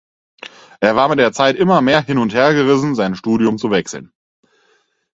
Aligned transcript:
Er 0.79 0.95
war 0.95 1.09
mit 1.09 1.19
der 1.19 1.31
Zeit 1.31 1.55
immer 1.55 1.79
mehr 1.83 2.01
hin- 2.01 2.17
und 2.17 2.33
hergerissen, 2.33 2.95
sein 2.95 3.13
Studium 3.13 3.59
zu 3.59 3.69
wechseln. 3.69 4.11